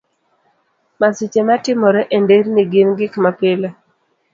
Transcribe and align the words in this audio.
Masiche 0.99 1.39
matimore 1.47 2.01
e 2.15 2.17
nderni 2.23 2.63
gin 2.71 2.89
gik 2.99 3.13
mapile. 3.23 3.69